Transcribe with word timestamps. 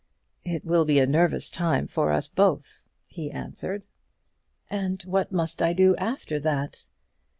"It 0.43 0.65
will 0.65 0.83
be 0.83 0.97
a 0.97 1.05
nervous 1.05 1.47
time 1.47 1.85
for 1.85 2.11
us 2.11 2.27
both," 2.27 2.83
he 3.05 3.29
answered. 3.29 3.83
"And 4.67 4.99
what 5.03 5.31
must 5.31 5.61
I 5.61 5.73
do 5.73 5.95
after 5.97 6.39
that?" 6.39 6.87